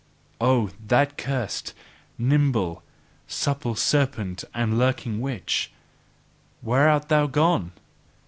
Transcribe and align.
Oh, 0.39 0.71
that 0.87 1.15
cursed, 1.15 1.75
nimble, 2.17 2.81
supple 3.27 3.75
serpent 3.75 4.43
and 4.51 4.79
lurking 4.79 5.21
witch! 5.21 5.69
Where 6.61 6.89
art 6.89 7.07
thou 7.07 7.27
gone? 7.27 7.71